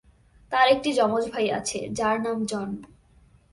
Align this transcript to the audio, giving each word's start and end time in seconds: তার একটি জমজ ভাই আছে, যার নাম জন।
তার 0.51 0.67
একটি 0.67 0.89
জমজ 0.93 1.23
ভাই 1.31 1.47
আছে, 1.49 1.79
যার 1.89 2.17
নাম 2.21 2.37
জন। 2.45 2.69